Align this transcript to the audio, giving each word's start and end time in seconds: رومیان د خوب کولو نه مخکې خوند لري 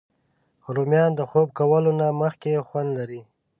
رومیان 0.75 1.11
د 1.15 1.21
خوب 1.29 1.47
کولو 1.59 1.91
نه 1.99 2.07
مخکې 2.21 2.65
خوند 2.67 2.89
لري 2.97 3.21